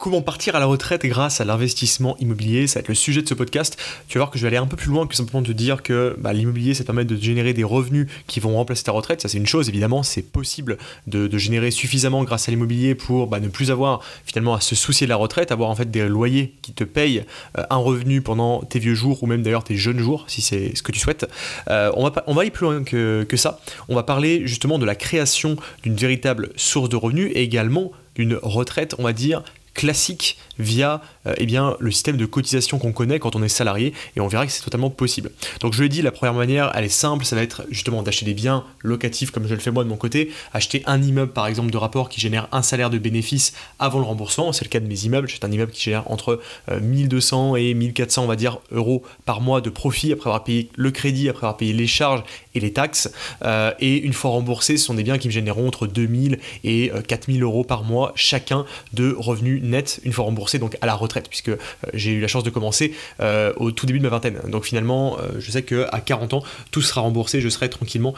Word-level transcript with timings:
Comment 0.00 0.22
partir 0.22 0.56
à 0.56 0.60
la 0.60 0.64
retraite 0.64 1.04
grâce 1.04 1.42
à 1.42 1.44
l'investissement 1.44 2.16
immobilier 2.20 2.66
Ça 2.66 2.78
va 2.78 2.80
être 2.80 2.88
le 2.88 2.94
sujet 2.94 3.20
de 3.20 3.28
ce 3.28 3.34
podcast. 3.34 3.78
Tu 4.08 4.16
vas 4.16 4.24
voir 4.24 4.30
que 4.30 4.38
je 4.38 4.42
vais 4.42 4.48
aller 4.48 4.56
un 4.56 4.66
peu 4.66 4.78
plus 4.78 4.88
loin 4.88 5.06
que 5.06 5.14
simplement 5.14 5.42
te 5.42 5.52
dire 5.52 5.82
que 5.82 6.16
bah, 6.16 6.32
l'immobilier, 6.32 6.72
ça 6.72 6.84
permet 6.84 7.04
de 7.04 7.16
générer 7.16 7.52
des 7.52 7.64
revenus 7.64 8.06
qui 8.26 8.40
vont 8.40 8.54
remplacer 8.54 8.84
ta 8.84 8.92
retraite. 8.92 9.20
Ça, 9.20 9.28
c'est 9.28 9.36
une 9.36 9.46
chose, 9.46 9.68
évidemment, 9.68 10.02
c'est 10.02 10.22
possible 10.22 10.78
de, 11.06 11.28
générer 11.36 11.70
suffisamment 11.70 12.24
grâce 12.24 12.48
à 12.48 12.50
l'immobilier 12.50 12.94
pour 12.94 13.26
bah, 13.26 13.40
ne 13.40 13.48
plus 13.48 13.70
avoir 13.70 14.00
finalement 14.24 14.54
à 14.54 14.62
se 14.62 14.74
soucier 14.74 15.06
de 15.06 15.10
la 15.10 15.16
retraite, 15.16 15.52
avoir 15.52 15.68
en 15.68 15.74
fait 15.74 15.90
des 15.90 16.08
loyers 16.08 16.54
qui 16.62 16.72
te 16.72 16.84
payent 16.84 17.26
euh, 17.58 17.64
un 17.68 17.76
revenu 17.76 18.22
pendant 18.22 18.62
tes 18.62 18.78
vieux 18.78 18.94
jours 18.94 19.22
ou 19.22 19.26
même 19.26 19.42
d'ailleurs 19.42 19.64
tes 19.64 19.76
jeunes 19.76 19.98
jours, 19.98 20.24
si 20.28 20.40
c'est 20.40 20.74
ce 20.74 20.82
que 20.82 20.92
tu 20.92 20.98
souhaites. 20.98 21.26
Euh, 21.68 21.92
on, 21.94 22.08
va, 22.08 22.24
on 22.26 22.32
va 22.32 22.40
aller 22.40 22.50
plus 22.50 22.64
loin 22.64 22.84
que, 22.84 23.26
que 23.28 23.36
ça. 23.36 23.60
On 23.90 23.94
va 23.94 24.02
parler 24.02 24.46
justement 24.46 24.78
de 24.78 24.86
la 24.86 24.94
création 24.94 25.56
d'une 25.82 25.94
véritable 25.94 26.52
source 26.56 26.88
de 26.88 26.96
revenus 26.96 27.30
et 27.34 27.42
également 27.42 27.92
d'une 28.14 28.38
retraite, 28.42 28.94
on 28.98 29.04
va 29.04 29.12
dire, 29.12 29.42
classique 29.74 30.38
via 30.60 31.00
euh, 31.26 31.34
eh 31.38 31.46
bien, 31.46 31.76
le 31.80 31.90
système 31.90 32.16
de 32.16 32.26
cotisation 32.26 32.78
qu'on 32.78 32.92
connaît 32.92 33.18
quand 33.18 33.36
on 33.36 33.42
est 33.42 33.48
salarié 33.48 33.92
et 34.16 34.20
on 34.20 34.28
verra 34.28 34.46
que 34.46 34.52
c'est 34.52 34.62
totalement 34.62 34.90
possible. 34.90 35.30
Donc 35.60 35.72
je 35.72 35.82
l'ai 35.82 35.88
dit, 35.88 36.02
la 36.02 36.12
première 36.12 36.34
manière, 36.34 36.72
elle 36.74 36.84
est 36.84 36.88
simple, 36.88 37.24
ça 37.24 37.36
va 37.36 37.42
être 37.42 37.64
justement 37.70 38.02
d'acheter 38.02 38.24
des 38.24 38.34
biens 38.34 38.64
locatifs 38.82 39.30
comme 39.30 39.46
je 39.46 39.54
le 39.54 39.60
fais 39.60 39.70
moi 39.70 39.84
de 39.84 39.88
mon 39.88 39.96
côté, 39.96 40.30
acheter 40.52 40.82
un 40.86 41.02
immeuble 41.02 41.32
par 41.32 41.46
exemple 41.46 41.70
de 41.70 41.76
rapport 41.76 42.08
qui 42.08 42.20
génère 42.20 42.48
un 42.52 42.62
salaire 42.62 42.90
de 42.90 42.98
bénéfice 42.98 43.52
avant 43.78 43.98
le 43.98 44.04
remboursement, 44.04 44.52
c'est 44.52 44.64
le 44.64 44.70
cas 44.70 44.80
de 44.80 44.86
mes 44.86 45.04
immeubles, 45.04 45.28
j'ai 45.28 45.38
un 45.42 45.50
immeuble 45.50 45.72
qui 45.72 45.82
génère 45.82 46.10
entre 46.10 46.40
1200 46.80 47.54
euh, 47.54 47.56
et 47.56 47.74
1400 47.74 48.24
on 48.24 48.26
va 48.26 48.36
dire 48.36 48.58
euros 48.72 49.02
par 49.24 49.40
mois 49.40 49.60
de 49.60 49.70
profit 49.70 50.12
après 50.12 50.28
avoir 50.28 50.44
payé 50.44 50.68
le 50.76 50.90
crédit, 50.90 51.28
après 51.28 51.46
avoir 51.46 51.56
payé 51.56 51.72
les 51.72 51.86
charges 51.86 52.22
et 52.54 52.60
les 52.60 52.72
taxes, 52.72 53.12
euh, 53.44 53.72
et 53.80 53.98
une 53.98 54.12
fois 54.12 54.30
remboursés, 54.30 54.76
ce 54.76 54.86
sont 54.86 54.94
des 54.94 55.02
biens 55.02 55.18
qui 55.18 55.28
me 55.28 55.32
généreront 55.32 55.68
entre 55.68 55.86
2000 55.86 56.38
et 56.64 56.90
4000 57.06 57.42
euros 57.42 57.64
par 57.64 57.84
mois 57.84 58.12
chacun 58.14 58.64
de 58.92 59.14
revenus 59.18 59.62
nets. 59.62 60.00
Une 60.04 60.12
fois 60.12 60.24
remboursés 60.24 60.49
donc 60.58 60.76
à 60.80 60.86
la 60.86 60.94
retraite 60.94 61.28
puisque 61.28 61.48
euh, 61.48 61.56
j'ai 61.94 62.12
eu 62.12 62.20
la 62.20 62.28
chance 62.28 62.44
de 62.44 62.50
commencer 62.50 62.94
euh, 63.20 63.52
au 63.56 63.70
tout 63.70 63.86
début 63.86 63.98
de 63.98 64.04
ma 64.04 64.10
vingtaine. 64.10 64.40
Donc 64.48 64.64
finalement, 64.64 65.18
euh, 65.18 65.38
je 65.38 65.50
sais 65.50 65.62
qu'à 65.62 66.00
40 66.04 66.34
ans, 66.34 66.42
tout 66.70 66.82
sera 66.82 67.00
remboursé, 67.00 67.40
je 67.40 67.48
serai 67.48 67.68
tranquillement 67.68 68.14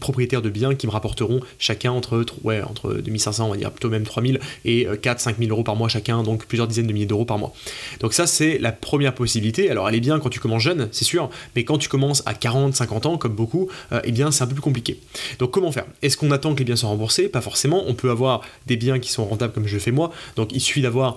propriétaire 0.00 0.42
de 0.42 0.50
biens 0.50 0.74
qui 0.74 0.86
me 0.86 0.92
rapporteront 0.92 1.40
chacun 1.58 1.90
entre, 1.92 2.24
ouais, 2.44 2.62
entre 2.62 2.94
2500, 2.94 3.46
on 3.46 3.50
va 3.50 3.56
dire 3.56 3.70
plutôt 3.70 3.88
même 3.88 4.04
3000 4.04 4.40
et 4.64 4.86
4 5.02 5.20
5000 5.20 5.50
euros 5.50 5.62
par 5.62 5.76
mois 5.76 5.88
chacun, 5.88 6.22
donc 6.22 6.46
plusieurs 6.46 6.66
dizaines 6.66 6.86
de 6.86 6.92
milliers 6.92 7.06
d'euros 7.06 7.24
par 7.24 7.38
mois. 7.38 7.52
Donc 8.00 8.12
ça, 8.12 8.26
c'est 8.26 8.58
la 8.58 8.72
première 8.72 9.14
possibilité. 9.14 9.70
Alors 9.70 9.88
elle 9.88 9.94
est 9.94 10.00
bien 10.00 10.18
quand 10.18 10.30
tu 10.30 10.40
commences 10.40 10.62
jeune, 10.62 10.88
c'est 10.92 11.04
sûr, 11.04 11.30
mais 11.54 11.64
quand 11.64 11.78
tu 11.78 11.88
commences 11.88 12.22
à 12.26 12.34
40, 12.34 12.74
50 12.74 13.06
ans, 13.06 13.18
comme 13.18 13.34
beaucoup, 13.34 13.68
eh 14.04 14.12
bien 14.12 14.30
c'est 14.30 14.44
un 14.44 14.46
peu 14.46 14.54
plus 14.54 14.62
compliqué. 14.62 15.00
Donc 15.38 15.50
comment 15.50 15.72
faire? 15.72 15.86
Est-ce 16.02 16.16
qu'on 16.16 16.30
attend 16.30 16.54
que 16.54 16.58
les 16.58 16.64
biens 16.64 16.76
soient 16.76 16.90
remboursés? 16.90 17.28
Pas 17.28 17.40
forcément. 17.40 17.84
On 17.86 17.94
peut 17.94 18.10
avoir 18.10 18.42
des 18.66 18.76
biens 18.76 18.98
qui 18.98 19.10
sont 19.10 19.24
rentables 19.24 19.52
comme 19.52 19.66
je 19.66 19.78
fais 19.78 19.90
moi. 19.90 20.12
Donc 20.36 20.52
il 20.52 20.60
suffit 20.60 20.82
d'avoir 20.82 21.16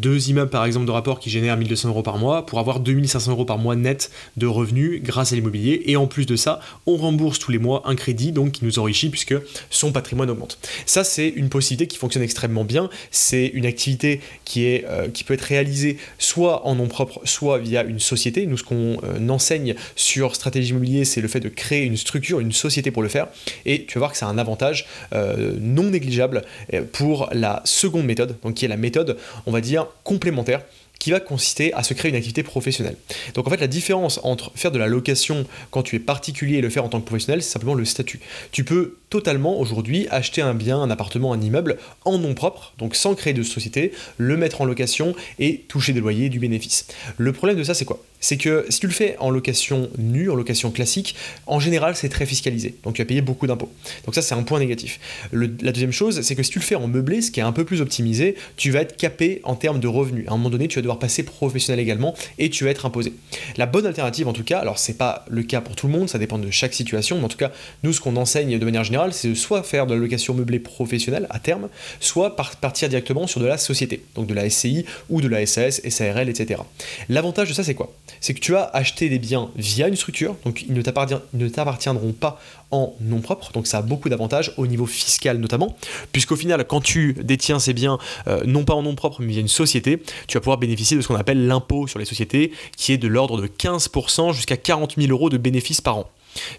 deux 0.00 0.28
immeubles 0.28 0.50
par 0.50 0.64
exemple 0.64 0.86
de 0.86 0.90
rapport 0.90 1.20
qui 1.20 1.30
génèrent 1.30 1.56
1200 1.56 1.88
euros 1.88 2.02
par 2.02 2.18
mois 2.18 2.46
pour 2.46 2.58
avoir 2.58 2.80
2500 2.80 3.30
euros 3.32 3.44
par 3.44 3.58
mois 3.58 3.76
net 3.76 4.10
de 4.36 4.46
revenus 4.46 5.02
grâce 5.02 5.32
à 5.32 5.36
l'immobilier 5.36 5.82
et 5.86 5.96
en 5.96 6.06
plus 6.06 6.26
de 6.26 6.36
ça 6.36 6.60
on 6.86 6.96
rembourse 6.96 7.38
tous 7.38 7.50
les 7.50 7.58
mois 7.58 7.82
un 7.86 7.94
crédit 7.94 8.32
donc 8.32 8.52
qui 8.52 8.64
nous 8.64 8.78
enrichit 8.78 9.08
puisque 9.08 9.34
son 9.70 9.92
patrimoine 9.92 10.30
augmente. 10.30 10.58
Ça 10.84 11.04
c'est 11.04 11.28
une 11.28 11.48
possibilité 11.48 11.86
qui 11.86 11.98
fonctionne 11.98 12.22
extrêmement 12.22 12.64
bien, 12.64 12.90
c'est 13.10 13.46
une 13.46 13.66
activité 13.66 14.20
qui, 14.44 14.82
euh, 14.84 15.08
peut 15.26 15.34
être 15.34 15.42
réalisée 15.42 15.98
soit 16.18 16.66
en 16.66 16.76
nom 16.76 16.86
propre 16.86 17.20
soit 17.24 17.58
via 17.58 17.82
une 17.82 17.98
société. 17.98 18.46
Nous 18.46 18.58
ce 18.58 18.62
qu'on 18.62 18.98
euh, 19.02 19.28
enseigne 19.28 19.74
sur 19.96 20.36
stratégie 20.36 20.70
immobilier 20.70 21.04
c'est 21.04 21.20
le 21.20 21.28
fait 21.28 21.40
de 21.40 21.48
créer 21.48 21.84
une 21.84 21.96
structure, 21.96 22.38
une 22.38 22.52
société 22.52 22.90
pour 22.90 23.02
le 23.02 23.08
faire 23.08 23.28
et 23.64 23.86
tu 23.86 23.94
vas 23.94 24.00
voir 24.00 24.12
que 24.12 24.18
c'est 24.18 24.24
un 24.24 24.38
avantage 24.38 24.86
euh, 25.14 25.54
non 25.60 25.84
négligeable 25.84 26.42
pour 26.92 27.28
la 27.32 27.62
seconde 27.64 28.04
méthode 28.04 28.36
donc 28.42 28.54
qui 28.54 28.64
est 28.64 28.68
la 28.68 28.76
méthode 28.76 29.16
on 29.46 29.52
va 29.52 29.60
dire 29.60 29.85
complémentaire 30.04 30.62
qui 30.98 31.10
va 31.10 31.20
consister 31.20 31.72
à 31.74 31.82
se 31.82 31.94
créer 31.94 32.10
une 32.10 32.16
activité 32.16 32.42
professionnelle. 32.42 32.96
Donc 33.34 33.46
en 33.46 33.50
fait 33.50 33.60
la 33.60 33.66
différence 33.66 34.20
entre 34.22 34.50
faire 34.54 34.70
de 34.70 34.78
la 34.78 34.86
location 34.86 35.46
quand 35.70 35.82
tu 35.82 35.96
es 35.96 35.98
particulier 35.98 36.58
et 36.58 36.60
le 36.60 36.70
faire 36.70 36.84
en 36.84 36.88
tant 36.88 37.00
que 37.00 37.06
professionnel, 37.06 37.42
c'est 37.42 37.50
simplement 37.50 37.74
le 37.74 37.84
statut. 37.84 38.20
Tu 38.52 38.64
peux 38.64 38.96
totalement 39.10 39.60
aujourd'hui 39.60 40.08
acheter 40.10 40.42
un 40.42 40.54
bien, 40.54 40.78
un 40.78 40.90
appartement, 40.90 41.32
un 41.32 41.40
immeuble 41.40 41.78
en 42.04 42.18
nom 42.18 42.34
propre, 42.34 42.74
donc 42.78 42.96
sans 42.96 43.14
créer 43.14 43.34
de 43.34 43.42
société, 43.42 43.92
le 44.18 44.36
mettre 44.36 44.60
en 44.60 44.64
location 44.64 45.14
et 45.38 45.64
toucher 45.68 45.92
des 45.92 46.00
loyers, 46.00 46.28
du 46.28 46.40
bénéfice. 46.40 46.86
Le 47.16 47.32
problème 47.32 47.56
de 47.56 47.64
ça 47.64 47.74
c'est 47.74 47.84
quoi? 47.84 48.02
C'est 48.20 48.36
que 48.36 48.64
si 48.70 48.80
tu 48.80 48.86
le 48.86 48.92
fais 48.92 49.16
en 49.18 49.30
location 49.30 49.90
nue, 49.98 50.30
en 50.30 50.34
location 50.34 50.70
classique, 50.70 51.14
en 51.46 51.60
général, 51.60 51.96
c'est 51.96 52.08
très 52.08 52.26
fiscalisé. 52.26 52.74
Donc 52.82 52.94
tu 52.94 53.02
vas 53.02 53.06
payer 53.06 53.20
beaucoup 53.20 53.46
d'impôts. 53.46 53.70
Donc 54.04 54.14
ça, 54.14 54.22
c'est 54.22 54.34
un 54.34 54.42
point 54.42 54.58
négatif. 54.58 54.98
la 55.32 55.46
deuxième 55.72 55.92
chose, 55.92 56.22
c'est 56.22 56.34
que 56.34 56.42
si 56.42 56.50
tu 56.50 56.58
le 56.58 56.64
fais 56.64 56.74
en 56.74 56.88
meublé, 56.88 57.20
ce 57.20 57.30
qui 57.30 57.40
est 57.40 57.44
un 57.44 57.52
peu 57.52 57.64
plus 57.64 57.80
optimisé, 57.80 58.34
tu 58.56 58.70
vas 58.70 58.80
être 58.80 58.96
capé 58.96 59.40
en 59.44 59.54
termes 59.54 59.80
de 59.80 59.86
revenus. 59.86 60.26
À 60.28 60.32
un 60.32 60.36
moment 60.36 60.50
donné, 60.50 60.66
tu 60.66 60.76
vas 60.76 60.82
devoir 60.86 60.98
passer 60.98 61.22
professionnel 61.22 61.80
également 61.80 62.14
et 62.38 62.50
tu 62.50 62.64
vas 62.64 62.70
être 62.70 62.86
imposé. 62.86 63.12
La 63.56 63.66
bonne 63.66 63.86
alternative, 63.86 64.28
en 64.28 64.32
tout 64.32 64.44
cas, 64.44 64.58
alors 64.58 64.78
c'est 64.78 64.96
pas 64.96 65.24
le 65.28 65.42
cas 65.42 65.60
pour 65.60 65.76
tout 65.76 65.86
le 65.86 65.92
monde, 65.92 66.08
ça 66.08 66.18
dépend 66.18 66.38
de 66.38 66.50
chaque 66.50 66.74
situation, 66.74 67.18
mais 67.18 67.24
en 67.24 67.28
tout 67.28 67.36
cas, 67.36 67.52
nous, 67.82 67.92
ce 67.92 68.00
qu'on 68.00 68.16
enseigne 68.16 68.58
de 68.58 68.64
manière 68.64 68.84
générale, 68.84 69.12
c'est 69.12 69.28
de 69.28 69.34
soit 69.34 69.62
faire 69.62 69.86
de 69.86 69.94
la 69.94 70.00
location 70.00 70.34
meublée 70.34 70.60
professionnelle 70.60 71.26
à 71.30 71.38
terme, 71.38 71.68
soit 72.00 72.36
partir 72.36 72.88
directement 72.88 73.26
sur 73.26 73.40
de 73.40 73.46
la 73.46 73.58
société, 73.58 74.02
donc 74.14 74.26
de 74.26 74.34
la 74.34 74.48
SCI 74.48 74.84
ou 75.10 75.20
de 75.20 75.28
la 75.28 75.44
SAS, 75.46 75.80
SARL, 75.88 76.28
etc. 76.28 76.60
L'avantage 77.08 77.48
de 77.48 77.54
ça, 77.54 77.64
c'est 77.64 77.74
quoi? 77.74 77.92
C'est 78.20 78.34
que 78.34 78.40
tu 78.40 78.54
as 78.56 78.64
acheté 78.72 79.08
des 79.08 79.18
biens 79.18 79.50
via 79.56 79.88
une 79.88 79.96
structure, 79.96 80.36
donc 80.44 80.62
ils 80.62 80.74
ne 80.74 81.48
t'appartiendront 81.48 82.12
pas 82.12 82.40
en 82.76 82.94
nom 83.00 83.20
propre, 83.20 83.52
donc 83.52 83.66
ça 83.66 83.78
a 83.78 83.82
beaucoup 83.82 84.08
d'avantages 84.08 84.52
au 84.56 84.66
niveau 84.66 84.86
fiscal 84.86 85.38
notamment, 85.38 85.76
puisqu'au 86.12 86.36
final, 86.36 86.64
quand 86.66 86.80
tu 86.80 87.14
détiens 87.14 87.58
ces 87.58 87.72
biens, 87.72 87.98
euh, 88.28 88.42
non 88.46 88.64
pas 88.64 88.74
en 88.74 88.82
nom 88.82 88.94
propre, 88.94 89.20
mais 89.20 89.32
via 89.32 89.40
une 89.40 89.48
société, 89.48 90.02
tu 90.28 90.36
vas 90.36 90.40
pouvoir 90.40 90.58
bénéficier 90.58 90.96
de 90.96 91.02
ce 91.02 91.08
qu'on 91.08 91.16
appelle 91.16 91.46
l'impôt 91.46 91.86
sur 91.86 91.98
les 91.98 92.04
sociétés, 92.04 92.52
qui 92.76 92.92
est 92.92 92.98
de 92.98 93.08
l'ordre 93.08 93.40
de 93.40 93.46
15% 93.46 94.32
jusqu'à 94.32 94.56
40 94.56 94.94
000 94.96 95.10
euros 95.10 95.30
de 95.30 95.38
bénéfices 95.38 95.80
par 95.80 95.98
an. 95.98 96.10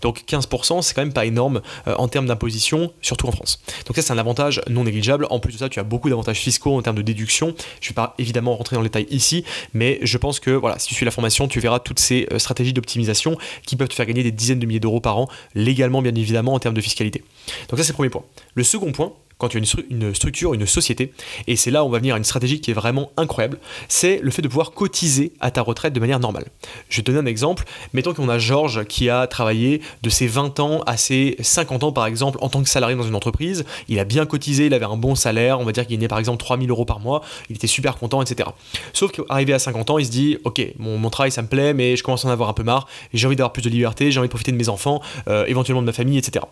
Donc 0.02 0.24
15%, 0.28 0.82
c'est 0.82 0.94
quand 0.94 1.02
même 1.02 1.14
pas 1.14 1.26
énorme 1.26 1.62
euh, 1.88 1.96
en 1.96 2.08
termes 2.08 2.26
d'imposition, 2.26 2.92
surtout 3.02 3.28
en 3.28 3.32
France. 3.32 3.62
Donc 3.86 3.96
ça, 3.96 4.02
c'est 4.02 4.14
un 4.14 4.18
avantage 4.18 4.62
non 4.70 4.84
négligeable. 4.84 5.28
En 5.30 5.40
plus 5.40 5.54
de 5.54 5.58
ça, 5.58 5.70
tu 5.70 5.80
as 5.80 5.84
beaucoup 5.84 6.10
d'avantages 6.10 6.40
fiscaux 6.40 6.76
en 6.76 6.82
termes 6.82 6.98
de 6.98 7.02
déduction. 7.02 7.54
Je 7.82 7.88
ne 7.88 7.90
vais 7.90 7.96
pas 7.96 8.16
évidemment 8.18 8.56
rentrer 8.56 8.76
dans 8.76 8.82
le 8.82 8.90
détail 8.90 9.08
ici, 9.10 9.44
mais 9.74 10.00
je 10.02 10.18
pense 10.18 10.40
que 10.40 10.52
voilà, 10.52 10.80
si 10.80 10.88
tu 10.88 10.96
suis 10.96 11.06
la 11.06 11.12
formation, 11.12 11.48
tu 11.48 11.60
verras 11.60 11.80
toutes 11.80 12.00
ces 12.00 12.28
euh, 12.32 12.40
stratégies 12.40 12.74
d'optimisation 12.74 13.38
qui 13.66 13.76
peuvent 13.76 13.88
te 13.88 13.96
faire 13.96 14.06
gagner 14.06 14.24
des 14.24 14.32
dizaines 14.32 14.60
de 14.60 14.66
milliers 14.66 14.80
d'euros 14.80 15.00
par 15.00 15.18
an, 15.18 15.28
légalement 15.56 16.02
bien 16.02 16.14
évidemment 16.16 16.54
en 16.54 16.60
termes 16.60 16.76
de 16.76 16.82
fiscalité. 16.82 17.24
Donc 17.70 17.80
ça, 17.80 17.84
c'est 17.84 17.92
le 17.92 17.96
premier 17.96 18.10
point. 18.10 18.24
Le 18.56 18.64
second 18.64 18.92
point, 18.92 19.14
quand 19.38 19.50
tu 19.50 19.58
as 19.58 19.62
une, 19.90 20.14
structure, 20.14 20.54
une 20.54 20.66
société, 20.66 21.14
et 21.46 21.56
c'est 21.56 21.72
là 21.72 21.84
où 21.84 21.88
on 21.88 21.90
va 21.90 22.00
venir 22.00 22.16
à 22.16 22.18
une 22.18 22.24
stratégie 22.24 22.60
qui 22.60 22.72
est 22.72 22.74
vraiment 22.74 23.12
incroyable, 23.18 23.60
c'est 23.88 24.20
le 24.22 24.32
fait 24.32 24.42
de 24.42 24.48
pouvoir 24.48 24.72
cotiser 24.72 25.34
à 25.40 25.52
ta 25.52 25.62
retraite 25.62 25.94
de 25.94 26.00
manière 26.00 26.20
normale. 26.20 26.46
Je 26.90 26.98
vais 26.98 27.04
te 27.04 27.12
donner 27.12 27.24
un 27.24 27.32
exemple. 27.32 27.66
Mettons 27.94 28.14
qu'on 28.14 28.30
a 28.30 28.40
Georges 28.40 28.86
qui 28.86 29.10
a 29.10 29.28
travaillé 29.28 29.82
de 30.02 30.10
ses 30.10 30.28
20 30.28 30.60
ans 30.60 30.82
à 30.88 30.98
ses 30.98 31.36
50 31.40 31.84
ans, 31.84 31.92
par 31.92 32.08
exemple, 32.08 32.38
en 32.42 32.50
tant 32.50 32.64
que 32.64 32.70
salarié 32.70 32.96
dans 32.96 33.04
une 33.04 33.16
entreprise. 33.16 33.66
Il 33.90 34.00
a 34.00 34.06
bien 34.06 34.26
cotisé, 34.26 34.68
il 34.68 34.74
avait 34.74 34.86
un 34.86 34.98
bon 34.98 35.16
salaire, 35.16 35.60
on 35.60 35.66
va 35.66 35.72
dire 35.72 35.86
qu'il 35.86 35.98
gagnait 35.98 36.08
par 36.08 36.20
exemple 36.20 36.40
3000 36.40 36.70
euros 36.70 36.86
par 36.86 37.00
mois, 37.00 37.22
il 37.50 37.56
était 37.56 37.68
super 37.68 37.98
content, 37.98 38.22
etc. 38.22 38.50
Sauf 38.94 39.12
qu'arrivé 39.12 39.54
à 39.54 39.60
50 39.60 39.90
ans, 39.92 39.98
il 40.00 40.06
se 40.06 40.12
dit 40.12 40.38
Ok, 40.44 40.62
mon, 40.80 41.10
travail 41.10 41.32
ça 41.32 41.42
me 41.42 41.48
plaît, 41.48 41.74
mais 41.74 41.96
je 41.96 42.04
commence 42.04 42.26
à 42.26 42.28
en 42.28 42.32
avoir 42.32 42.50
un 42.50 42.54
peu 42.54 42.64
marre, 42.64 42.88
j'ai 43.14 43.28
envie 43.28 43.36
d'avoir 43.36 43.54
plus 43.54 43.62
de 43.62 43.70
liberté, 43.70 44.12
j'ai 44.12 44.20
envie 44.20 44.28
de 44.28 44.32
profiter 44.32 44.52
de 44.52 44.58
mes 44.58 44.70
enfants, 44.70 45.02
euh, 45.28 45.46
éventuellement 45.48 45.82
de 45.82 45.88
ma 45.88 45.94
famille, 45.94 46.18
etc. 46.18 46.46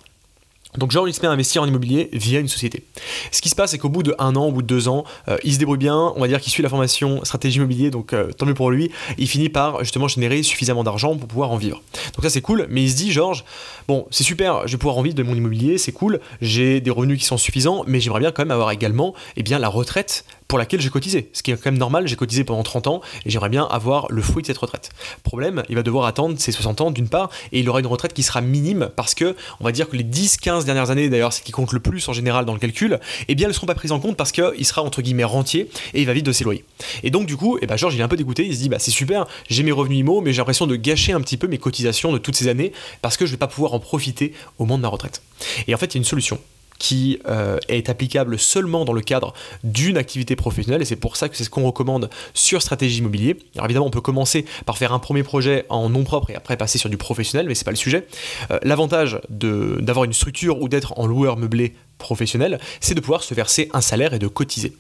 Donc 0.77 0.93
il 0.93 1.13
se 1.13 1.21
met 1.21 1.27
à 1.27 1.31
investir 1.31 1.61
en 1.61 1.67
immobilier 1.67 2.09
via 2.13 2.39
une 2.39 2.47
société. 2.47 2.83
Ce 3.31 3.41
qui 3.41 3.49
se 3.49 3.55
passe 3.55 3.71
c'est 3.71 3.77
qu'au 3.77 3.89
bout 3.89 4.03
de 4.03 4.15
un 4.19 4.35
an, 4.35 4.45
au 4.47 4.51
bout 4.51 4.61
de 4.61 4.67
deux 4.67 4.87
ans, 4.87 5.03
euh, 5.27 5.37
il 5.43 5.53
se 5.53 5.59
débrouille 5.59 5.77
bien, 5.77 6.13
on 6.15 6.21
va 6.21 6.27
dire 6.27 6.39
qu'il 6.39 6.51
suit 6.51 6.63
la 6.63 6.69
formation 6.69 7.23
stratégie 7.23 7.57
immobilier, 7.57 7.89
donc 7.91 8.13
euh, 8.13 8.31
tant 8.31 8.45
mieux 8.45 8.53
pour 8.53 8.71
lui, 8.71 8.91
il 9.17 9.27
finit 9.27 9.49
par 9.49 9.79
justement 9.81 10.07
générer 10.07 10.43
suffisamment 10.43 10.83
d'argent 10.83 11.15
pour 11.15 11.27
pouvoir 11.27 11.51
en 11.51 11.57
vivre. 11.57 11.81
Donc 12.15 12.23
ça 12.23 12.29
c'est 12.29 12.41
cool, 12.41 12.67
mais 12.69 12.83
il 12.83 12.89
se 12.89 12.95
dit 12.95 13.11
Georges, 13.11 13.45
bon 13.87 14.05
c'est 14.11 14.23
super, 14.23 14.67
je 14.67 14.73
vais 14.73 14.77
pouvoir 14.77 14.97
en 14.97 15.01
vivre 15.01 15.15
de 15.15 15.23
mon 15.23 15.35
immobilier, 15.35 15.77
c'est 15.77 15.91
cool, 15.91 16.19
j'ai 16.41 16.81
des 16.81 16.91
revenus 16.91 17.19
qui 17.19 17.25
sont 17.25 17.37
suffisants, 17.37 17.83
mais 17.87 17.99
j'aimerais 17.99 18.19
bien 18.19 18.31
quand 18.31 18.43
même 18.43 18.51
avoir 18.51 18.71
également 18.71 19.13
eh 19.35 19.43
bien, 19.43 19.59
la 19.59 19.69
retraite 19.69 20.25
pour 20.47 20.59
laquelle 20.59 20.81
j'ai 20.81 20.89
cotisé. 20.89 21.29
Ce 21.33 21.43
qui 21.43 21.51
est 21.51 21.55
quand 21.55 21.71
même 21.71 21.77
normal, 21.77 22.07
j'ai 22.07 22.15
cotisé 22.15 22.43
pendant 22.43 22.63
30 22.63 22.87
ans 22.87 23.01
et 23.25 23.29
j'aimerais 23.29 23.49
bien 23.49 23.65
avoir 23.65 24.07
le 24.09 24.21
fruit 24.21 24.41
de 24.41 24.47
cette 24.47 24.57
retraite. 24.57 24.89
Problème, 25.23 25.63
il 25.69 25.75
va 25.75 25.83
devoir 25.83 26.05
attendre 26.05 26.35
ses 26.37 26.51
60 26.51 26.81
ans 26.81 26.91
d'une 26.91 27.07
part 27.07 27.29
et 27.51 27.59
il 27.59 27.69
aura 27.69 27.79
une 27.79 27.87
retraite 27.87 28.13
qui 28.13 28.23
sera 28.23 28.41
minime 28.41 28.89
parce 28.95 29.15
que 29.15 29.35
on 29.59 29.63
va 29.63 29.71
dire 29.71 29.89
que 29.89 29.95
les 29.95 30.03
10-15 30.03 30.65
dernières 30.65 30.91
années 30.91 31.09
d'ailleurs, 31.09 31.33
c'est 31.33 31.43
qui 31.43 31.51
compte 31.51 31.73
le 31.73 31.79
plus 31.79 32.07
en 32.07 32.13
général 32.13 32.45
dans 32.45 32.53
le 32.53 32.59
calcul, 32.59 32.99
eh 33.27 33.35
bien 33.35 33.45
elles 33.45 33.51
ne 33.51 33.53
seront 33.53 33.67
pas 33.67 33.75
prises 33.75 33.91
en 33.91 33.99
compte 33.99 34.17
parce 34.17 34.31
qu'il 34.31 34.65
sera 34.65 34.81
entre 34.83 35.01
guillemets 35.01 35.23
rentier 35.23 35.69
et 35.93 36.01
il 36.01 36.05
va 36.05 36.13
vite 36.13 36.25
de 36.25 36.31
s'éloigner. 36.31 36.63
Et 37.03 37.09
donc 37.09 37.25
du 37.25 37.37
coup, 37.37 37.57
eh 37.61 37.67
ben, 37.67 37.75
Georges 37.75 37.95
il 37.95 37.99
est 37.99 38.03
un 38.03 38.07
peu 38.07 38.17
dégoûté, 38.17 38.45
il 38.45 38.55
se 38.55 38.61
dit 38.61 38.69
bah 38.69 38.79
c'est 38.79 38.91
super, 38.91 39.25
j'ai 39.49 39.63
mes 39.63 39.71
revenus 39.71 39.99
IMO 39.99 40.21
mais 40.21 40.31
j'ai 40.31 40.37
l'impression 40.37 40.67
de 40.67 40.75
gâcher 40.75 41.13
un 41.13 41.21
petit 41.21 41.37
peu 41.37 41.47
mes 41.47 41.57
cotisations 41.57 42.13
de 42.13 42.17
toutes 42.17 42.35
ces 42.35 42.47
années 42.47 42.71
parce 43.01 43.17
que 43.17 43.25
je 43.25 43.31
vais 43.31 43.37
pas 43.37 43.47
pouvoir 43.47 43.73
en 43.73 43.79
profiter 43.79 44.33
au 44.59 44.65
moment 44.65 44.77
de 44.77 44.83
ma 44.83 44.89
retraite. 44.89 45.21
Et 45.67 45.75
en 45.75 45.77
fait, 45.77 45.87
il 45.87 45.95
y 45.95 45.97
a 45.97 45.99
une 45.99 46.05
solution 46.05 46.39
qui 46.77 47.19
euh, 47.27 47.57
est 47.67 47.89
applicable 47.89 48.37
seulement 48.37 48.85
dans 48.85 48.93
le 48.93 49.01
cadre 49.01 49.33
d'une 49.63 49.97
activité 49.97 50.35
professionnelle 50.35 50.81
et 50.81 50.85
c'est 50.85 50.95
pour 50.95 51.15
ça 51.15 51.29
que 51.29 51.37
c'est 51.37 51.43
ce 51.43 51.49
qu'on 51.49 51.63
recommande 51.63 52.09
sur 52.33 52.61
stratégie 52.61 52.99
immobilier. 52.99 53.37
Alors 53.55 53.65
évidemment, 53.65 53.87
on 53.87 53.91
peut 53.91 54.01
commencer 54.01 54.45
par 54.65 54.77
faire 54.77 54.93
un 54.93 54.99
premier 54.99 55.23
projet 55.23 55.65
en 55.69 55.89
nom 55.89 56.03
propre 56.03 56.29
et 56.31 56.35
après 56.35 56.57
passer 56.57 56.77
sur 56.77 56.89
du 56.89 56.97
professionnel, 56.97 57.47
mais 57.47 57.55
c'est 57.55 57.65
pas 57.65 57.71
le 57.71 57.77
sujet. 57.77 58.07
Euh, 58.51 58.59
l'avantage 58.63 59.19
d'avoir 59.29 60.05
une 60.05 60.13
structure 60.13 60.61
ou 60.61 60.69
d'être 60.69 60.97
en 60.97 61.07
loueur 61.07 61.37
meublé 61.37 61.73
professionnel, 61.97 62.59
c'est 62.81 62.93
de 62.93 62.99
pouvoir 62.99 63.23
se 63.23 63.33
verser 63.33 63.69
un 63.73 63.81
salaire 63.81 64.13
et 64.13 64.19
de 64.19 64.27
cotiser. 64.27 64.73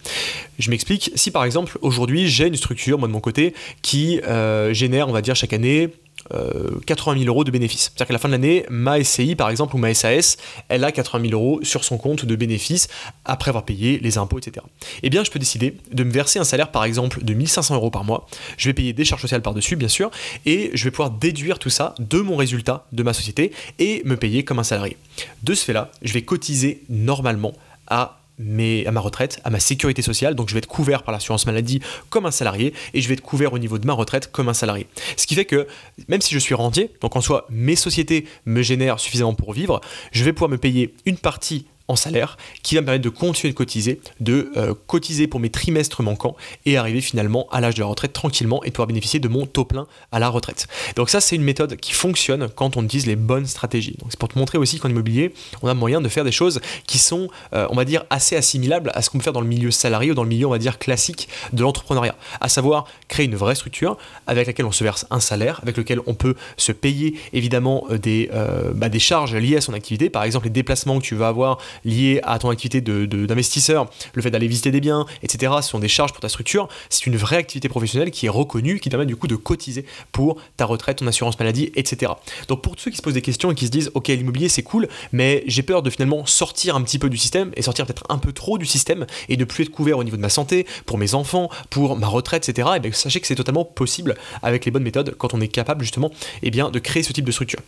Je 0.59 0.69
m'explique, 0.69 1.11
si 1.15 1.31
par 1.31 1.45
exemple 1.45 1.77
aujourd'hui 1.81 2.27
j'ai 2.27 2.47
une 2.47 2.55
structure, 2.55 2.99
moi 2.99 3.07
de 3.07 3.13
mon 3.13 3.21
côté, 3.21 3.53
qui 3.81 4.19
euh, 4.21 4.73
génère, 4.73 5.07
on 5.07 5.13
va 5.13 5.21
dire 5.21 5.35
chaque 5.35 5.53
année 5.53 5.91
80 6.29 7.13
euh, 7.13 7.19
000 7.19 7.27
euros 7.27 7.43
de 7.43 7.51
bénéfices. 7.51 7.91
C'est-à-dire 7.95 8.07
qu'à 8.07 8.13
la 8.13 8.19
fin 8.19 8.27
de 8.27 8.33
l'année, 8.33 8.65
ma 8.69 9.03
SCI 9.03 9.35
par 9.35 9.49
exemple 9.49 9.75
ou 9.75 9.77
ma 9.77 9.93
SAS, 9.93 10.37
elle 10.69 10.83
a 10.83 10.91
80 10.91 11.29
000 11.29 11.33
euros 11.33 11.59
sur 11.63 11.83
son 11.83 11.97
compte 11.97 12.25
de 12.25 12.35
bénéfices 12.35 12.87
après 13.25 13.49
avoir 13.49 13.65
payé 13.65 13.99
les 13.99 14.17
impôts, 14.17 14.39
etc. 14.39 14.65
Eh 15.03 15.09
bien, 15.09 15.23
je 15.23 15.31
peux 15.31 15.39
décider 15.39 15.77
de 15.91 16.03
me 16.03 16.11
verser 16.11 16.39
un 16.39 16.43
salaire 16.43 16.71
par 16.71 16.83
exemple 16.83 17.23
de 17.23 17.33
1500 17.33 17.75
euros 17.75 17.91
par 17.91 18.03
mois. 18.03 18.27
Je 18.57 18.69
vais 18.69 18.73
payer 18.73 18.93
des 18.93 19.05
charges 19.05 19.21
sociales 19.21 19.41
par-dessus, 19.41 19.75
bien 19.75 19.87
sûr, 19.87 20.09
et 20.45 20.71
je 20.73 20.83
vais 20.85 20.91
pouvoir 20.91 21.11
déduire 21.11 21.59
tout 21.59 21.69
ça 21.69 21.95
de 21.99 22.19
mon 22.19 22.35
résultat 22.35 22.85
de 22.91 23.03
ma 23.03 23.13
société 23.13 23.51
et 23.79 24.01
me 24.05 24.17
payer 24.17 24.43
comme 24.43 24.59
un 24.59 24.63
salarié. 24.63 24.97
De 25.43 25.53
ce 25.53 25.63
fait-là, 25.63 25.91
je 26.01 26.13
vais 26.13 26.23
cotiser 26.23 26.83
normalement 26.89 27.53
à 27.87 28.19
à 28.39 28.91
ma 28.91 28.99
retraite, 28.99 29.39
à 29.43 29.49
ma 29.49 29.59
sécurité 29.59 30.01
sociale. 30.01 30.35
Donc 30.35 30.49
je 30.49 30.53
vais 30.53 30.59
être 30.59 30.67
couvert 30.67 31.03
par 31.03 31.13
l'assurance 31.13 31.45
maladie 31.45 31.81
comme 32.09 32.25
un 32.25 32.31
salarié 32.31 32.73
et 32.93 33.01
je 33.01 33.07
vais 33.07 33.13
être 33.13 33.21
couvert 33.21 33.53
au 33.53 33.59
niveau 33.59 33.77
de 33.77 33.85
ma 33.85 33.93
retraite 33.93 34.31
comme 34.31 34.49
un 34.49 34.53
salarié. 34.53 34.87
Ce 35.17 35.27
qui 35.27 35.35
fait 35.35 35.45
que 35.45 35.67
même 36.07 36.21
si 36.21 36.33
je 36.33 36.39
suis 36.39 36.55
rentier, 36.55 36.91
donc 37.01 37.15
en 37.15 37.21
soi 37.21 37.45
mes 37.49 37.75
sociétés 37.75 38.25
me 38.45 38.61
génèrent 38.61 38.99
suffisamment 38.99 39.33
pour 39.33 39.53
vivre, 39.53 39.81
je 40.11 40.23
vais 40.23 40.33
pouvoir 40.33 40.49
me 40.49 40.57
payer 40.57 40.93
une 41.05 41.17
partie 41.17 41.65
en 41.87 41.95
salaire 41.95 42.37
qui 42.63 42.75
va 42.75 42.81
me 42.81 42.85
permettre 42.85 43.03
de 43.03 43.09
continuer 43.09 43.51
de 43.51 43.57
cotiser, 43.57 43.99
de 44.19 44.51
euh, 44.57 44.73
cotiser 44.87 45.27
pour 45.27 45.39
mes 45.39 45.49
trimestres 45.49 46.01
manquants 46.01 46.35
et 46.65 46.77
arriver 46.77 47.01
finalement 47.01 47.47
à 47.51 47.61
l'âge 47.61 47.75
de 47.75 47.81
la 47.81 47.85
retraite 47.85 48.13
tranquillement 48.13 48.63
et 48.63 48.71
pouvoir 48.71 48.87
bénéficier 48.87 49.19
de 49.19 49.27
mon 49.27 49.45
taux 49.45 49.65
plein 49.65 49.87
à 50.11 50.19
la 50.19 50.29
retraite. 50.29 50.67
Donc 50.95 51.09
ça 51.09 51.21
c'est 51.21 51.35
une 51.35 51.43
méthode 51.43 51.75
qui 51.77 51.93
fonctionne 51.93 52.49
quand 52.49 52.77
on 52.77 52.83
utilise 52.83 53.05
les 53.05 53.15
bonnes 53.15 53.45
stratégies. 53.45 53.95
Donc 53.99 54.09
c'est 54.09 54.19
pour 54.19 54.29
te 54.29 54.39
montrer 54.39 54.57
aussi 54.57 54.79
qu'en 54.79 54.89
immobilier 54.89 55.33
on 55.61 55.67
a 55.67 55.73
moyen 55.73 56.01
de 56.01 56.09
faire 56.09 56.23
des 56.23 56.31
choses 56.31 56.59
qui 56.87 56.97
sont 56.97 57.29
euh, 57.53 57.67
on 57.69 57.75
va 57.75 57.85
dire 57.85 58.05
assez 58.09 58.35
assimilables 58.35 58.91
à 58.95 59.01
ce 59.01 59.09
qu'on 59.09 59.19
peut 59.19 59.23
faire 59.23 59.33
dans 59.33 59.41
le 59.41 59.47
milieu 59.47 59.71
salarié 59.71 60.11
ou 60.11 60.15
dans 60.15 60.23
le 60.23 60.29
milieu 60.29 60.47
on 60.47 60.51
va 60.51 60.57
dire 60.57 60.79
classique 60.79 61.29
de 61.53 61.61
l'entrepreneuriat. 61.61 62.15
À 62.41 62.49
savoir 62.49 62.87
créer 63.07 63.25
une 63.25 63.35
vraie 63.35 63.55
structure 63.55 63.97
avec 64.25 64.47
laquelle 64.47 64.65
on 64.65 64.71
se 64.71 64.83
verse 64.83 65.05
un 65.11 65.19
salaire, 65.19 65.59
avec 65.61 65.77
lequel 65.77 65.99
on 66.07 66.15
peut 66.15 66.35
se 66.57 66.71
payer 66.71 67.15
évidemment 67.33 67.85
euh, 67.91 67.97
des, 67.97 68.29
bah, 68.73 68.89
des 68.89 68.99
charges 68.99 69.35
liées 69.35 69.57
à 69.57 69.61
son 69.61 69.73
activité, 69.73 70.09
par 70.09 70.23
exemple 70.23 70.45
les 70.45 70.51
déplacements 70.51 70.99
que 70.99 71.05
tu 71.05 71.15
vas 71.15 71.27
avoir 71.27 71.59
liées 71.83 72.19
à 72.23 72.39
ton 72.39 72.49
activité 72.49 72.81
d'investisseur, 72.81 73.85
de, 73.85 73.89
le 74.13 74.21
fait 74.21 74.31
d'aller 74.31 74.47
visiter 74.47 74.71
des 74.71 74.81
biens, 74.81 75.05
etc., 75.23 75.53
ce 75.61 75.69
sont 75.69 75.79
des 75.79 75.87
charges 75.87 76.11
pour 76.11 76.21
ta 76.21 76.29
structure. 76.29 76.67
C'est 76.89 77.05
une 77.05 77.17
vraie 77.17 77.37
activité 77.37 77.69
professionnelle 77.69 78.11
qui 78.11 78.25
est 78.25 78.29
reconnue, 78.29 78.79
qui 78.79 78.89
permet 78.89 79.05
du 79.05 79.15
coup 79.15 79.27
de 79.27 79.35
cotiser 79.35 79.85
pour 80.11 80.37
ta 80.57 80.65
retraite, 80.65 80.97
ton 80.97 81.07
assurance 81.07 81.39
maladie, 81.39 81.71
etc. 81.75 82.13
Donc 82.47 82.61
pour 82.61 82.75
tous 82.75 82.83
ceux 82.83 82.91
qui 82.91 82.97
se 82.97 83.01
posent 83.01 83.13
des 83.13 83.21
questions 83.21 83.51
et 83.51 83.55
qui 83.55 83.65
se 83.65 83.71
disent, 83.71 83.91
ok, 83.93 84.07
l'immobilier 84.07 84.49
c'est 84.49 84.63
cool, 84.63 84.87
mais 85.11 85.43
j'ai 85.47 85.63
peur 85.63 85.81
de 85.81 85.89
finalement 85.89 86.25
sortir 86.25 86.75
un 86.75 86.81
petit 86.81 86.99
peu 86.99 87.09
du 87.09 87.17
système 87.17 87.51
et 87.55 87.61
sortir 87.61 87.85
peut-être 87.85 88.03
un 88.09 88.17
peu 88.17 88.31
trop 88.31 88.57
du 88.57 88.65
système 88.65 89.05
et 89.29 89.37
de 89.37 89.45
plus 89.45 89.63
être 89.63 89.69
couvert 89.69 89.97
au 89.97 90.03
niveau 90.03 90.17
de 90.17 90.21
ma 90.21 90.29
santé, 90.29 90.65
pour 90.85 90.97
mes 90.97 91.13
enfants, 91.13 91.49
pour 91.69 91.97
ma 91.97 92.07
retraite, 92.07 92.47
etc. 92.47 92.69
Et 92.75 92.79
bien 92.79 92.91
sachez 92.91 93.19
que 93.19 93.27
c'est 93.27 93.35
totalement 93.35 93.65
possible 93.65 94.15
avec 94.41 94.65
les 94.65 94.71
bonnes 94.71 94.83
méthodes 94.83 95.15
quand 95.17 95.33
on 95.33 95.41
est 95.41 95.47
capable 95.47 95.83
justement 95.83 96.11
et 96.41 96.47
eh 96.47 96.51
bien, 96.51 96.69
de 96.69 96.79
créer 96.79 97.03
ce 97.03 97.13
type 97.13 97.25
de 97.25 97.31
structure. 97.31 97.59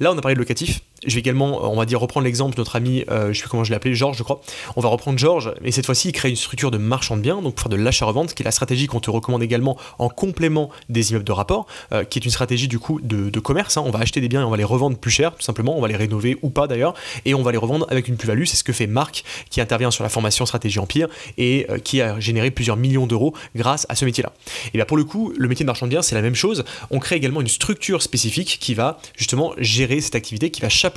Là, 0.00 0.12
on 0.12 0.18
a 0.18 0.20
parlé 0.20 0.34
de 0.34 0.40
locatif. 0.40 0.80
Je 1.04 1.14
vais 1.14 1.20
également, 1.20 1.68
on 1.70 1.76
va 1.76 1.84
dire, 1.84 2.00
reprendre 2.00 2.24
l'exemple 2.24 2.54
de 2.54 2.60
notre 2.60 2.76
ami, 2.76 3.04
euh, 3.10 3.32
je 3.32 3.38
sais 3.38 3.42
plus 3.42 3.50
comment 3.50 3.64
je 3.64 3.70
l'ai 3.70 3.76
appelé, 3.76 3.94
Georges, 3.94 4.16
je 4.16 4.22
crois. 4.22 4.40
On 4.76 4.80
va 4.80 4.88
reprendre 4.88 5.18
Georges, 5.18 5.52
mais 5.60 5.72
cette 5.72 5.86
fois-ci, 5.86 6.08
il 6.08 6.12
crée 6.12 6.30
une 6.30 6.36
structure 6.36 6.70
de 6.70 6.78
marchand 6.78 7.16
de 7.16 7.22
biens, 7.22 7.42
donc 7.42 7.54
pour 7.54 7.62
faire 7.62 7.70
de 7.70 7.76
l'achat-revente, 7.76 8.34
qui 8.34 8.42
est 8.42 8.44
la 8.44 8.52
stratégie 8.52 8.86
qu'on 8.86 9.00
te 9.00 9.10
recommande 9.10 9.42
également 9.42 9.76
en 9.98 10.08
complément 10.08 10.70
des 10.88 11.10
immeubles 11.10 11.24
de 11.24 11.32
rapport, 11.32 11.66
euh, 11.92 12.04
qui 12.04 12.20
est 12.20 12.24
une 12.24 12.30
stratégie 12.30 12.68
du 12.68 12.78
coup 12.78 13.00
de, 13.02 13.40
commerce. 13.40 13.76
Hein. 13.76 13.82
On 13.84 13.90
va 13.90 13.98
acheter 13.98 14.20
des 14.20 14.28
biens 14.28 14.42
et 14.42 14.44
on 14.44 14.50
va 14.50 14.56
les 14.56 14.64
revendre 14.64 14.96
plus 14.96 15.10
cher, 15.10 15.34
tout 15.34 15.42
simplement. 15.42 15.76
On 15.76 15.80
va 15.80 15.88
les 15.88 15.96
rénover 15.96 16.38
ou 16.42 16.50
pas 16.50 16.68
d'ailleurs, 16.68 16.94
et 17.24 17.34
on 17.34 17.42
va 17.42 17.50
les 17.50 17.58
revendre 17.58 17.86
avec 17.90 18.06
une 18.06 18.16
plus-value. 18.16 18.44
C'est 18.44 18.56
ce 18.56 18.64
que 18.64 18.72
fait 18.72 18.86
Marc, 18.86 19.24
qui 19.50 19.60
intervient 19.60 19.90
sur 19.90 20.04
la 20.04 20.08
formation 20.08 20.46
stratégie 20.46 20.78
empire 20.78 21.08
et 21.36 21.66
euh, 21.68 21.78
qui 21.78 22.00
a 22.00 22.20
généré 22.20 22.52
plusieurs 22.52 22.76
millions 22.76 23.08
d'euros 23.08 23.34
grâce 23.56 23.86
à 23.88 23.96
ce 23.96 24.04
métier-là. 24.04 24.32
Et 24.68 24.78
bien 24.78 24.84
pour 24.84 24.96
le 24.96 25.04
coup, 25.04 25.32
le 25.36 25.48
métier 25.48 25.64
de 25.64 25.66
marchand 25.68 25.86
de 25.86 25.90
biens, 25.90 26.02
c'est 26.02 26.14
la 26.14 26.22
même 26.22 26.36
chose. 26.36 26.64
On 26.90 27.00
crée 27.00 27.16
également 27.16 27.40
une 27.40 27.48
structure 27.48 28.02
spécifique 28.02 28.58
qui 28.60 28.74
va 28.74 28.98
justement 29.16 29.52
gérer 29.58 30.00
cette 30.00 30.14
activité, 30.14 30.50
qui 30.50 30.60
va 30.60 30.68
chapeauter 30.68 30.91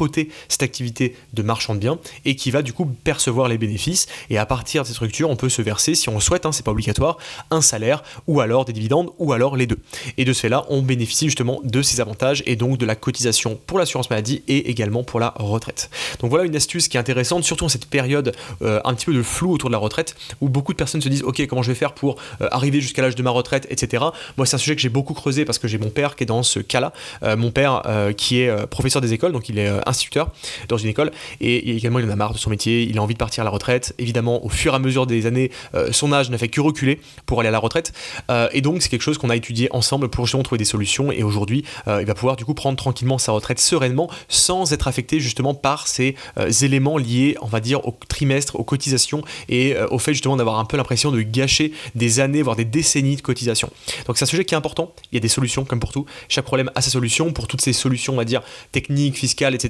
cette 0.48 0.64
activité 0.64 1.16
de 1.34 1.44
marchand 1.44 1.76
de 1.76 1.80
biens 1.80 2.00
et 2.26 2.36
qui 2.36 2.52
va 2.52 2.62
du 2.62 2.74
coup 2.74 2.86
percevoir 2.86 3.48
les 3.48 3.58
bénéfices. 3.58 4.08
Et 4.30 4.38
à 4.38 4.46
partir 4.46 4.84
de 4.84 4.88
ces 4.88 4.94
structures, 4.94 5.30
on 5.30 5.36
peut 5.36 5.50
se 5.50 5.62
verser, 5.62 5.96
si 5.96 6.10
on 6.10 6.16
le 6.16 6.20
souhaite, 6.20 6.46
hein, 6.46 6.52
c'est 6.52 6.66
pas 6.66 6.72
obligatoire, 6.72 7.18
un 7.52 7.62
salaire 7.62 8.04
ou 8.28 8.42
alors 8.42 8.66
des 8.66 8.74
dividendes 8.74 9.10
ou 9.20 9.34
alors 9.34 9.56
les 9.56 9.68
deux. 9.68 9.80
Et 10.18 10.26
de 10.26 10.34
ce 10.34 10.42
fait-là, 10.42 10.66
on 10.70 10.82
bénéficie 10.82 11.26
justement 11.26 11.60
de 11.64 11.82
ces 11.82 12.02
avantages 12.02 12.44
et 12.46 12.56
donc 12.56 12.78
de 12.78 12.86
la 12.86 12.96
cotisation 12.96 13.60
pour 13.68 13.80
l'assurance 13.80 14.10
maladie 14.10 14.44
et 14.48 14.70
également 14.70 15.04
pour 15.04 15.20
la 15.20 15.34
retraite. 15.38 15.90
Donc 16.20 16.30
voilà 16.30 16.46
une 16.46 16.56
astuce 16.56 16.88
qui 16.88 16.98
est 16.98 17.00
intéressante, 17.00 17.44
surtout 17.44 17.66
en 17.66 17.70
cette 17.70 17.86
période 17.86 18.36
euh, 18.62 18.80
un 18.84 18.94
petit 18.94 19.06
peu 19.06 19.14
de 19.14 19.22
flou 19.22 19.52
autour 19.52 19.70
de 19.70 19.74
la 19.74 19.80
retraite 19.80 20.16
où 20.42 20.50
beaucoup 20.50 20.74
de 20.74 20.78
personnes 20.78 21.02
se 21.02 21.10
disent 21.10 21.24
ok 21.24 21.46
comment 21.48 21.62
je 21.62 21.72
vais 21.72 21.76
faire 21.76 21.94
pour 21.94 22.18
euh, 22.42 22.48
arriver 22.52 22.82
jusqu'à 22.82 23.02
l'âge 23.02 23.16
de 23.16 23.24
ma 23.24 23.30
retraite, 23.30 23.68
etc. 23.70 24.04
Moi 24.38 24.46
c'est 24.46 24.56
un 24.56 24.60
sujet 24.60 24.76
que 24.76 24.82
j'ai 24.82 24.90
beaucoup 24.90 25.14
creusé 25.14 25.46
parce 25.46 25.60
que 25.60 25.68
j'ai 25.68 25.78
mon 25.78 25.90
père 25.90 26.16
qui 26.16 26.24
est 26.24 26.28
dans 26.28 26.44
ce 26.44 26.60
cas-là, 26.60 26.94
euh, 27.24 27.38
mon 27.38 27.52
père 27.52 27.84
qui 28.18 28.40
est 28.40 28.68
professeur 28.68 29.02
des 29.02 29.14
écoles, 29.14 29.32
donc 29.32 29.50
il 29.50 29.60
est 29.60 29.70
instituteur, 29.86 30.32
dans 30.68 30.78
une 30.78 30.90
école. 30.90 31.12
Et, 31.42 31.76
également, 31.76 32.00
il 32.00 32.06
en 32.06 32.10
a 32.10 32.16
marre 32.16 32.34
de 32.34 32.38
son 32.38 32.50
métier, 32.50 32.84
il 32.84 32.98
a 32.98 33.02
envie 33.02 33.14
de 33.14 33.20
partir 33.20 33.42
à 33.42 33.46
la 33.46 33.50
retraite. 33.50 33.94
Évidemment, 34.00 34.46
au 34.46 34.50
fur 34.50 34.74
et 34.74 34.76
à 34.76 34.80
mesure 34.80 35.08
des 35.08 35.26
années, 35.26 35.52
euh, 35.74 35.92
son 35.92 36.12
âge 36.14 36.30
n'a 36.30 36.38
fait 36.38 36.48
que 36.48 36.62
reculer 36.62 37.00
pour 37.26 37.40
aller 37.40 37.50
à 37.50 37.52
la 37.52 37.60
retraite. 37.60 37.94
Euh, 38.30 38.48
et 38.52 38.62
donc, 38.62 38.82
c'est 38.82 38.90
quelque 38.90 39.02
chose 39.02 39.18
qu'on 39.18 39.30
a 39.30 39.36
étudié 39.36 39.68
ensemble 39.72 40.10
pour 40.10 40.26
justement 40.26 40.44
trouver 40.44 40.60
des 40.60 40.66
solutions. 40.66 41.12
Et 41.12 41.24
aujourd'hui, 41.24 41.64
euh, 41.88 42.02
il 42.02 42.08
va 42.08 42.14
pouvoir 42.14 42.36
du 42.36 42.46
coup 42.46 42.54
prendre 42.54 42.78
tranquillement 42.78 43.18
sa 43.18 43.32
retraite 43.32 43.60
sereinement 43.60 44.10
sans 44.28 44.74
être 44.74 44.88
affecté 44.88 45.20
justement 45.20 45.54
par 45.54 45.88
ces 45.88 46.16
éléments 46.62 46.98
liés, 46.98 47.38
on 47.42 47.48
va 47.48 47.60
dire, 47.60 47.86
au 47.88 47.98
trimestre, 48.08 48.60
aux 48.60 48.64
cotisations 48.64 49.24
et 49.50 49.76
au 49.92 50.00
fait 50.00 50.14
justement 50.14 50.38
d'avoir 50.38 50.60
un 50.60 50.66
peu 50.66 50.78
l'impression 50.78 51.12
de 51.12 51.22
gâcher 51.22 51.72
des 51.96 52.20
années, 52.20 52.42
voire 52.42 52.56
des 52.56 52.66
décennies 52.66 53.16
de 53.16 53.22
cotisations. 53.22 53.70
Donc, 54.08 54.18
c'est 54.18 54.24
un 54.24 54.28
sujet 54.28 54.46
qui 54.46 54.54
est 54.54 54.58
important. 54.58 54.94
Il 55.12 55.16
y 55.16 55.18
a 55.18 55.22
des 55.22 55.28
solutions, 55.28 55.66
comme 55.66 55.80
pour 55.80 55.92
tout. 55.92 56.06
Chaque 56.30 56.46
problème 56.46 56.72
a 56.76 56.82
sa 56.82 56.90
solution. 56.90 57.32
Pour 57.34 57.48
toutes 57.48 57.62
ces 57.62 57.74
solutions, 57.74 58.14
on 58.14 58.18
va 58.18 58.26
dire, 58.26 58.42
techniques, 58.72 59.16
fiscales, 59.18 59.56
etc., 59.56 59.65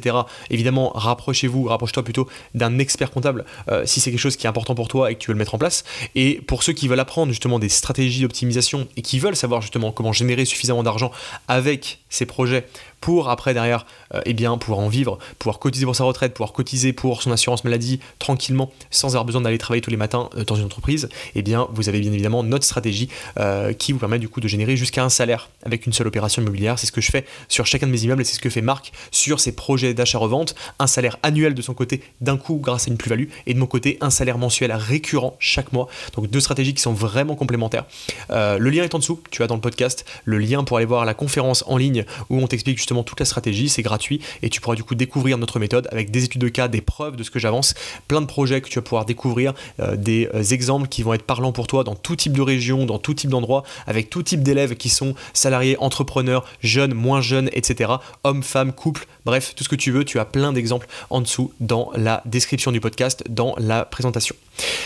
évidemment, 0.49 0.91
rapprochez-vous, 0.95 1.65
rapproche-toi 1.65 2.03
plutôt 2.03 2.27
d'un 2.53 2.79
expert 2.79 3.11
comptable 3.11 3.45
euh, 3.69 3.83
si 3.85 3.99
c'est 3.99 4.11
quelque 4.11 4.19
chose 4.19 4.35
qui 4.35 4.45
est 4.45 4.49
important 4.49 4.75
pour 4.75 4.87
toi 4.87 5.11
et 5.11 5.15
que 5.15 5.19
tu 5.19 5.27
veux 5.27 5.33
le 5.33 5.39
mettre 5.39 5.55
en 5.55 5.57
place. 5.57 5.83
Et 6.15 6.41
pour 6.47 6.63
ceux 6.63 6.73
qui 6.73 6.87
veulent 6.87 6.99
apprendre 6.99 7.31
justement 7.31 7.59
des 7.59 7.69
stratégies 7.69 8.21
d'optimisation 8.21 8.87
et 8.97 9.01
qui 9.01 9.19
veulent 9.19 9.35
savoir 9.35 9.61
justement 9.61 9.91
comment 9.91 10.13
générer 10.13 10.45
suffisamment 10.45 10.83
d'argent 10.83 11.11
avec 11.47 11.99
ces 12.09 12.25
projets 12.25 12.65
pour 13.05 13.29
après 13.29 13.53
derrière 13.53 13.85
euh, 14.15 14.21
eh 14.25 14.33
bien, 14.33 14.57
pouvoir 14.57 14.79
en 14.79 14.87
vivre, 14.87 15.19
pouvoir 15.37 15.59
cotiser 15.59 15.85
pour 15.85 15.95
sa 15.95 16.05
retraite, 16.05 16.33
pouvoir 16.33 16.53
cotiser 16.53 16.91
pour 16.91 17.21
son 17.21 17.31
assurance 17.31 17.63
maladie 17.63 17.99
tranquillement 18.17 18.71
sans 18.89 19.09
avoir 19.09 19.25
besoin 19.25 19.41
d'aller 19.41 19.59
travailler 19.59 19.81
tous 19.83 19.91
les 19.91 19.95
matins 19.95 20.31
euh, 20.35 20.43
dans 20.43 20.55
une 20.55 20.65
entreprise, 20.65 21.07
eh 21.35 21.43
bien 21.43 21.67
vous 21.71 21.87
avez 21.87 21.99
bien 21.99 22.11
évidemment 22.11 22.41
notre 22.41 22.65
stratégie 22.65 23.07
euh, 23.37 23.73
qui 23.73 23.91
vous 23.91 23.99
permet 23.99 24.17
du 24.17 24.27
coup 24.27 24.41
de 24.41 24.47
générer 24.47 24.75
jusqu'à 24.75 25.03
un 25.03 25.09
salaire 25.09 25.51
avec 25.63 25.85
une 25.85 25.93
seule 25.93 26.07
opération 26.07 26.41
immobilière. 26.41 26.79
C'est 26.79 26.87
ce 26.87 26.91
que 26.91 26.99
je 26.99 27.11
fais 27.11 27.27
sur 27.47 27.67
chacun 27.67 27.85
de 27.85 27.91
mes 27.91 28.01
immeubles 28.01 28.23
et 28.23 28.25
c'est 28.25 28.37
ce 28.37 28.39
que 28.39 28.49
fait 28.49 28.63
Marc 28.63 28.91
sur 29.11 29.39
ses 29.39 29.51
projets 29.51 29.93
d'achat-revente. 29.93 30.55
Un 30.79 30.87
salaire 30.87 31.19
annuel 31.21 31.53
de 31.53 31.61
son 31.61 31.75
côté 31.75 32.01
d'un 32.21 32.37
coup 32.37 32.55
grâce 32.55 32.87
à 32.87 32.89
une 32.89 32.97
plus-value 32.97 33.27
et 33.45 33.53
de 33.53 33.59
mon 33.59 33.67
côté 33.67 33.99
un 34.01 34.09
salaire 34.09 34.39
mensuel 34.39 34.71
récurrent 34.71 35.35
chaque 35.37 35.73
mois. 35.73 35.89
Donc 36.15 36.31
deux 36.31 36.39
stratégies 36.39 36.73
qui 36.73 36.81
sont 36.81 36.93
vraiment 36.93 37.35
complémentaires. 37.35 37.85
le 38.31 38.69
lien 38.71 38.83
est 38.83 38.95
en 38.95 38.99
dessous, 38.99 39.21
tu 39.29 39.43
as 39.43 39.47
dans 39.47 39.53
le 39.53 39.61
podcast 39.61 40.05
le 40.23 40.39
lien 40.39 40.63
pour 40.63 40.77
aller 40.77 40.87
voir 40.87 41.05
la 41.05 41.13
conférence 41.13 41.63
en 41.67 41.77
ligne 41.77 42.03
où 42.31 42.39
on 42.39 42.47
t'explique 42.47 42.79
justement 42.79 42.94
toute 43.03 43.19
la 43.19 43.25
stratégie, 43.25 43.69
c'est 43.69 43.81
gratuit 43.81 44.21
et 44.41 44.49
tu 44.49 44.61
pourras 44.61 44.75
du 44.75 44.83
coup 44.83 44.95
découvrir 44.95 45.37
notre 45.37 45.59
méthode 45.59 45.87
avec 45.91 46.11
des 46.11 46.23
études 46.23 46.41
de 46.41 46.49
cas, 46.49 46.67
des 46.67 46.81
preuves 46.81 47.15
de 47.15 47.23
ce 47.23 47.31
que 47.31 47.39
j'avance, 47.39 47.73
plein 48.07 48.21
de 48.21 48.25
projets 48.25 48.61
que 48.61 48.69
tu 48.69 48.75
vas 48.75 48.83
pouvoir 48.83 49.05
découvrir, 49.05 49.53
euh, 49.79 49.95
des 49.95 50.29
euh, 50.33 50.43
exemples 50.43 50.87
qui 50.87 51.03
vont 51.03 51.13
être 51.13 51.23
parlants 51.23 51.51
pour 51.51 51.67
toi 51.67 51.83
dans 51.83 51.95
tout 51.95 52.15
type 52.15 52.33
de 52.33 52.41
région, 52.41 52.85
dans 52.85 52.99
tout 52.99 53.13
type 53.13 53.29
d'endroit, 53.29 53.63
avec 53.87 54.09
tout 54.09 54.23
type 54.23 54.43
d'élèves 54.43 54.75
qui 54.75 54.89
sont 54.89 55.15
salariés, 55.33 55.77
entrepreneurs, 55.79 56.45
jeunes, 56.61 56.93
moins 56.93 57.21
jeunes, 57.21 57.49
etc. 57.53 57.93
Hommes, 58.23 58.43
femmes, 58.43 58.73
couples, 58.73 59.07
bref, 59.25 59.53
tout 59.55 59.63
ce 59.63 59.69
que 59.69 59.75
tu 59.75 59.91
veux, 59.91 60.05
tu 60.05 60.19
as 60.19 60.25
plein 60.25 60.53
d'exemples 60.53 60.87
en 61.09 61.21
dessous 61.21 61.53
dans 61.59 61.91
la 61.95 62.21
description 62.25 62.71
du 62.71 62.79
podcast, 62.79 63.23
dans 63.29 63.55
la 63.57 63.85
présentation. 63.85 64.35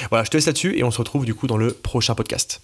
Voilà, 0.10 0.24
je 0.24 0.30
te 0.30 0.38
laisse 0.38 0.46
là-dessus 0.46 0.78
et 0.78 0.84
on 0.84 0.92
se 0.92 0.98
retrouve 0.98 1.25
du 1.25 1.36
coup 1.36 1.48
dans 1.48 1.58
le 1.58 1.72
prochain 1.72 2.16
podcast. 2.16 2.62